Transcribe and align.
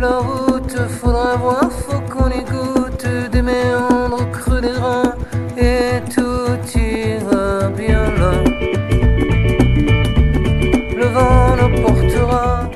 la 0.00 0.18
route, 0.18 0.76
faudra 0.88 1.36
voir, 1.36 1.70
faut 1.70 2.00
qu'on 2.12 2.30
écoute 2.30 3.06
des 3.32 3.42
méandres 3.42 4.30
creux 4.32 4.60
des 4.60 4.72
reins 4.72 5.14
et 5.56 6.00
tout 6.14 6.78
ira 6.78 7.68
bien 7.70 8.10
là. 8.20 8.32
Le 11.00 11.06
vent 11.14 11.56
nous 11.60 11.82
portera. 11.82 12.70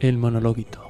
El 0.00 0.18
monologuito. 0.18 0.80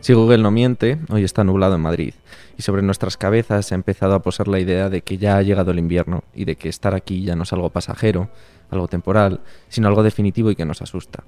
Si 0.00 0.12
Google 0.12 0.40
no 0.40 0.52
miente, 0.52 0.98
hoy 1.08 1.24
está 1.24 1.42
nublado 1.42 1.74
en 1.74 1.80
Madrid 1.80 2.14
y 2.56 2.62
sobre 2.62 2.82
nuestras 2.82 3.16
cabezas 3.16 3.70
ha 3.72 3.74
empezado 3.74 4.14
a 4.14 4.22
posar 4.22 4.48
la 4.48 4.58
idea 4.58 4.88
de 4.88 5.02
que 5.02 5.18
ya 5.18 5.36
ha 5.36 5.42
llegado 5.42 5.70
el 5.70 5.78
invierno 5.78 6.24
y 6.34 6.44
de 6.44 6.56
que 6.56 6.68
estar 6.68 6.94
aquí 6.94 7.24
ya 7.24 7.36
no 7.36 7.42
es 7.42 7.52
algo 7.52 7.70
pasajero, 7.70 8.30
algo 8.70 8.88
temporal, 8.88 9.40
sino 9.68 9.88
algo 9.88 10.02
definitivo 10.02 10.50
y 10.50 10.56
que 10.56 10.64
nos 10.64 10.82
asusta. 10.82 11.24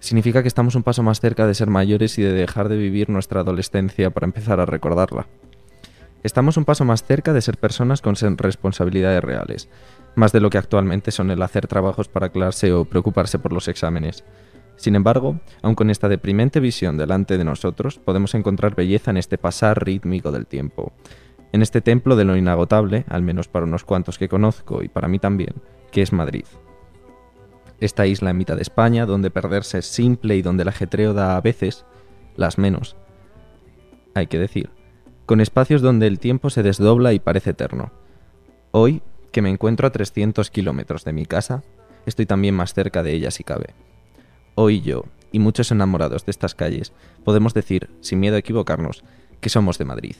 Significa 0.00 0.42
que 0.42 0.48
estamos 0.48 0.74
un 0.74 0.82
paso 0.82 1.02
más 1.02 1.20
cerca 1.20 1.46
de 1.46 1.54
ser 1.54 1.68
mayores 1.68 2.18
y 2.18 2.22
de 2.22 2.32
dejar 2.32 2.68
de 2.68 2.76
vivir 2.76 3.08
nuestra 3.08 3.40
adolescencia 3.40 4.10
para 4.10 4.26
empezar 4.26 4.60
a 4.60 4.66
recordarla. 4.66 5.26
Estamos 6.22 6.56
un 6.56 6.64
paso 6.64 6.84
más 6.84 7.04
cerca 7.04 7.34
de 7.34 7.42
ser 7.42 7.58
personas 7.58 8.00
con 8.00 8.14
responsabilidades 8.14 9.22
reales, 9.22 9.68
más 10.14 10.32
de 10.32 10.40
lo 10.40 10.48
que 10.48 10.58
actualmente 10.58 11.10
son 11.10 11.30
el 11.30 11.42
hacer 11.42 11.66
trabajos 11.66 12.08
para 12.08 12.30
clase 12.30 12.72
o 12.72 12.86
preocuparse 12.86 13.38
por 13.38 13.52
los 13.52 13.68
exámenes. 13.68 14.24
Sin 14.76 14.96
embargo, 14.96 15.40
aun 15.62 15.74
con 15.74 15.90
esta 15.90 16.08
deprimente 16.08 16.60
visión 16.60 16.96
delante 16.96 17.38
de 17.38 17.44
nosotros, 17.44 17.98
podemos 17.98 18.34
encontrar 18.34 18.74
belleza 18.74 19.10
en 19.10 19.16
este 19.16 19.38
pasar 19.38 19.84
rítmico 19.84 20.32
del 20.32 20.46
tiempo, 20.46 20.92
en 21.52 21.62
este 21.62 21.80
templo 21.80 22.16
de 22.16 22.24
lo 22.24 22.36
inagotable, 22.36 23.04
al 23.08 23.22
menos 23.22 23.48
para 23.48 23.66
unos 23.66 23.84
cuantos 23.84 24.18
que 24.18 24.28
conozco 24.28 24.82
y 24.82 24.88
para 24.88 25.08
mí 25.08 25.18
también, 25.18 25.54
que 25.92 26.02
es 26.02 26.12
Madrid. 26.12 26.44
Esta 27.80 28.06
isla 28.06 28.30
en 28.30 28.38
mitad 28.38 28.56
de 28.56 28.62
España, 28.62 29.06
donde 29.06 29.30
perderse 29.30 29.78
es 29.78 29.86
simple 29.86 30.36
y 30.36 30.42
donde 30.42 30.62
el 30.62 30.68
ajetreo 30.68 31.14
da 31.14 31.36
a 31.36 31.40
veces 31.40 31.84
las 32.36 32.58
menos, 32.58 32.96
hay 34.14 34.26
que 34.26 34.38
decir, 34.38 34.70
con 35.26 35.40
espacios 35.40 35.82
donde 35.82 36.06
el 36.06 36.18
tiempo 36.18 36.50
se 36.50 36.62
desdobla 36.62 37.12
y 37.12 37.18
parece 37.18 37.50
eterno. 37.50 37.92
Hoy, 38.70 39.02
que 39.32 39.42
me 39.42 39.50
encuentro 39.50 39.86
a 39.86 39.92
300 39.92 40.50
kilómetros 40.50 41.04
de 41.04 41.12
mi 41.12 41.26
casa, 41.26 41.62
estoy 42.06 42.26
también 42.26 42.54
más 42.54 42.74
cerca 42.74 43.02
de 43.02 43.12
ella 43.12 43.30
si 43.30 43.44
cabe. 43.44 43.74
Hoy 44.56 44.82
yo, 44.82 45.04
y 45.32 45.40
muchos 45.40 45.72
enamorados 45.72 46.24
de 46.24 46.30
estas 46.30 46.54
calles, 46.54 46.92
podemos 47.24 47.54
decir, 47.54 47.90
sin 48.00 48.20
miedo 48.20 48.36
a 48.36 48.38
equivocarnos, 48.38 49.02
que 49.40 49.48
somos 49.48 49.78
de 49.78 49.84
Madrid. 49.84 50.14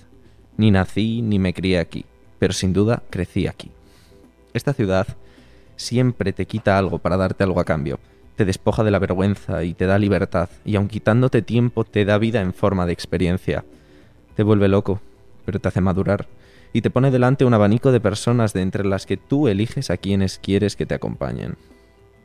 Ni 0.56 0.72
nací 0.72 1.22
ni 1.22 1.38
me 1.38 1.54
crié 1.54 1.78
aquí, 1.78 2.04
pero 2.40 2.52
sin 2.52 2.72
duda 2.72 3.04
crecí 3.10 3.46
aquí. 3.46 3.70
Esta 4.52 4.72
ciudad 4.72 5.06
siempre 5.76 6.32
te 6.32 6.46
quita 6.46 6.76
algo 6.76 6.98
para 6.98 7.16
darte 7.16 7.44
algo 7.44 7.60
a 7.60 7.64
cambio, 7.64 8.00
te 8.34 8.44
despoja 8.44 8.82
de 8.82 8.90
la 8.90 8.98
vergüenza 8.98 9.62
y 9.62 9.72
te 9.72 9.86
da 9.86 10.00
libertad, 10.00 10.48
y 10.64 10.74
aun 10.74 10.88
quitándote 10.88 11.40
tiempo 11.40 11.84
te 11.84 12.04
da 12.04 12.18
vida 12.18 12.40
en 12.40 12.54
forma 12.54 12.86
de 12.86 12.92
experiencia. 12.92 13.64
Te 14.34 14.42
vuelve 14.42 14.66
loco, 14.66 15.00
pero 15.44 15.60
te 15.60 15.68
hace 15.68 15.80
madurar, 15.80 16.26
y 16.72 16.80
te 16.80 16.90
pone 16.90 17.12
delante 17.12 17.44
un 17.44 17.54
abanico 17.54 17.92
de 17.92 18.00
personas 18.00 18.52
de 18.52 18.62
entre 18.62 18.84
las 18.84 19.06
que 19.06 19.16
tú 19.16 19.46
eliges 19.46 19.90
a 19.90 19.96
quienes 19.96 20.40
quieres 20.40 20.74
que 20.74 20.86
te 20.86 20.94
acompañen. 20.94 21.56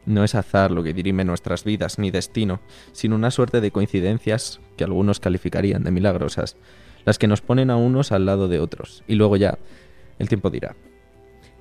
No 0.05 0.23
es 0.23 0.35
azar 0.35 0.71
lo 0.71 0.83
que 0.83 0.93
dirime 0.93 1.25
nuestras 1.25 1.63
vidas, 1.63 1.99
ni 1.99 2.11
destino, 2.11 2.61
sino 2.91 3.15
una 3.15 3.31
suerte 3.31 3.61
de 3.61 3.71
coincidencias 3.71 4.59
que 4.77 4.83
algunos 4.83 5.19
calificarían 5.19 5.83
de 5.83 5.91
milagrosas, 5.91 6.57
las 7.05 7.19
que 7.19 7.27
nos 7.27 7.41
ponen 7.41 7.69
a 7.69 7.77
unos 7.77 8.11
al 8.11 8.25
lado 8.25 8.47
de 8.47 8.59
otros, 8.59 9.03
y 9.07 9.15
luego 9.15 9.37
ya, 9.37 9.57
el 10.17 10.29
tiempo 10.29 10.49
dirá. 10.49 10.75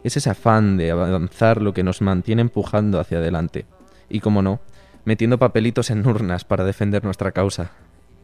Es 0.04 0.16
ese 0.16 0.30
afán 0.30 0.76
de 0.76 0.90
avanzar 0.90 1.60
lo 1.60 1.74
que 1.74 1.82
nos 1.82 2.00
mantiene 2.00 2.42
empujando 2.42 3.00
hacia 3.00 3.18
adelante, 3.18 3.66
y 4.08 4.20
como 4.20 4.42
no, 4.42 4.60
metiendo 5.04 5.38
papelitos 5.38 5.90
en 5.90 6.06
urnas 6.06 6.44
para 6.44 6.64
defender 6.64 7.04
nuestra 7.04 7.32
causa. 7.32 7.72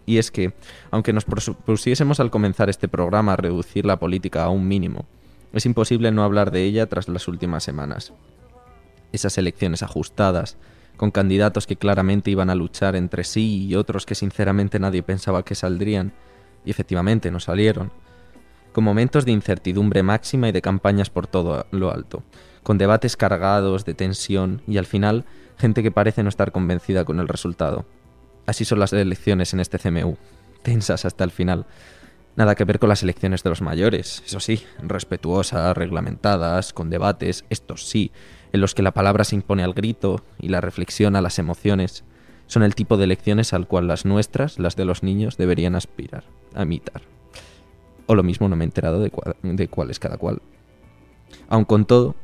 Y 0.06 0.18
es 0.18 0.30
que, 0.30 0.52
aunque 0.90 1.12
nos 1.12 1.24
propusiésemos 1.24 2.20
al 2.20 2.30
comenzar 2.30 2.68
este 2.68 2.88
programa 2.88 3.32
a 3.32 3.36
reducir 3.36 3.86
la 3.86 3.98
política 3.98 4.44
a 4.44 4.50
un 4.50 4.68
mínimo, 4.68 5.06
es 5.52 5.66
imposible 5.66 6.10
no 6.12 6.24
hablar 6.24 6.50
de 6.50 6.62
ella 6.62 6.86
tras 6.86 7.08
las 7.08 7.26
últimas 7.26 7.64
semanas 7.64 8.12
esas 9.14 9.38
elecciones 9.38 9.82
ajustadas, 9.82 10.56
con 10.96 11.10
candidatos 11.10 11.66
que 11.66 11.76
claramente 11.76 12.30
iban 12.30 12.50
a 12.50 12.54
luchar 12.54 12.96
entre 12.96 13.24
sí 13.24 13.66
y 13.66 13.74
otros 13.74 14.06
que 14.06 14.14
sinceramente 14.14 14.78
nadie 14.78 15.02
pensaba 15.02 15.44
que 15.44 15.54
saldrían, 15.54 16.12
y 16.64 16.70
efectivamente 16.70 17.30
no 17.30 17.40
salieron, 17.40 17.92
con 18.72 18.84
momentos 18.84 19.24
de 19.24 19.32
incertidumbre 19.32 20.02
máxima 20.02 20.48
y 20.48 20.52
de 20.52 20.62
campañas 20.62 21.10
por 21.10 21.26
todo 21.26 21.66
lo 21.70 21.92
alto, 21.92 22.22
con 22.62 22.78
debates 22.78 23.16
cargados 23.16 23.84
de 23.84 23.94
tensión 23.94 24.62
y 24.66 24.78
al 24.78 24.86
final 24.86 25.24
gente 25.58 25.82
que 25.82 25.92
parece 25.92 26.22
no 26.22 26.28
estar 26.28 26.52
convencida 26.52 27.04
con 27.04 27.20
el 27.20 27.28
resultado. 27.28 27.86
Así 28.46 28.64
son 28.64 28.80
las 28.80 28.92
elecciones 28.92 29.52
en 29.54 29.60
este 29.60 29.78
CMU, 29.78 30.16
tensas 30.62 31.04
hasta 31.04 31.24
el 31.24 31.30
final. 31.30 31.66
Nada 32.36 32.56
que 32.56 32.64
ver 32.64 32.80
con 32.80 32.88
las 32.88 33.04
elecciones 33.04 33.44
de 33.44 33.50
los 33.50 33.62
mayores, 33.62 34.22
eso 34.26 34.40
sí, 34.40 34.64
respetuosas, 34.82 35.76
reglamentadas, 35.76 36.72
con 36.72 36.90
debates, 36.90 37.44
estos 37.48 37.88
sí, 37.88 38.10
en 38.54 38.60
los 38.60 38.72
que 38.72 38.84
la 38.84 38.92
palabra 38.92 39.24
se 39.24 39.34
impone 39.34 39.64
al 39.64 39.74
grito 39.74 40.22
y 40.38 40.46
la 40.46 40.60
reflexión 40.60 41.16
a 41.16 41.20
las 41.20 41.40
emociones, 41.40 42.04
son 42.46 42.62
el 42.62 42.76
tipo 42.76 42.96
de 42.96 43.02
elecciones 43.02 43.52
al 43.52 43.66
cual 43.66 43.88
las 43.88 44.04
nuestras, 44.04 44.60
las 44.60 44.76
de 44.76 44.84
los 44.84 45.02
niños, 45.02 45.36
deberían 45.36 45.74
aspirar, 45.74 46.22
a 46.54 46.62
imitar. 46.62 47.02
O 48.06 48.14
lo 48.14 48.22
mismo 48.22 48.48
no 48.48 48.54
me 48.54 48.62
he 48.62 48.66
enterado 48.66 49.00
de, 49.00 49.10
de 49.42 49.66
cuál 49.66 49.90
es 49.90 49.98
cada 49.98 50.18
cual. 50.18 50.40
Aun 51.48 51.64
con 51.64 51.84
todo, 51.84 52.14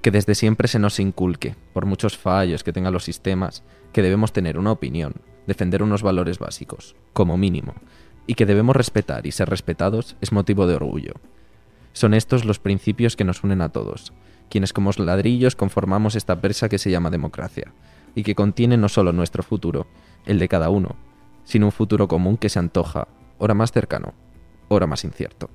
que 0.00 0.10
desde 0.10 0.34
siempre 0.34 0.68
se 0.68 0.78
nos 0.78 0.98
inculque, 1.00 1.54
por 1.74 1.84
muchos 1.84 2.16
fallos 2.16 2.64
que 2.64 2.72
tengan 2.72 2.94
los 2.94 3.04
sistemas, 3.04 3.62
que 3.92 4.00
debemos 4.00 4.32
tener 4.32 4.56
una 4.58 4.72
opinión, 4.72 5.12
defender 5.46 5.82
unos 5.82 6.02
valores 6.02 6.38
básicos, 6.38 6.96
como 7.12 7.36
mínimo, 7.36 7.74
y 8.26 8.36
que 8.36 8.46
debemos 8.46 8.74
respetar 8.74 9.26
y 9.26 9.32
ser 9.32 9.50
respetados 9.50 10.16
es 10.22 10.32
motivo 10.32 10.66
de 10.66 10.76
orgullo. 10.76 11.12
Son 11.92 12.14
estos 12.14 12.46
los 12.46 12.58
principios 12.58 13.16
que 13.16 13.24
nos 13.24 13.44
unen 13.44 13.60
a 13.60 13.68
todos, 13.68 14.14
quienes 14.48 14.72
como 14.72 14.90
ladrillos 14.98 15.56
conformamos 15.56 16.14
esta 16.14 16.40
presa 16.40 16.68
que 16.68 16.78
se 16.78 16.90
llama 16.90 17.10
democracia, 17.10 17.72
y 18.14 18.22
que 18.22 18.34
contiene 18.34 18.76
no 18.76 18.88
solo 18.88 19.12
nuestro 19.12 19.42
futuro, 19.42 19.86
el 20.26 20.38
de 20.38 20.48
cada 20.48 20.70
uno, 20.70 20.96
sino 21.44 21.66
un 21.66 21.72
futuro 21.72 22.08
común 22.08 22.36
que 22.36 22.48
se 22.48 22.58
antoja, 22.58 23.08
ora 23.38 23.54
más 23.54 23.72
cercano, 23.72 24.14
ora 24.68 24.86
más 24.86 25.04
incierto. 25.04 25.50